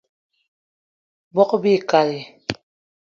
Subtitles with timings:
[1.35, 2.19] Bogb-ikali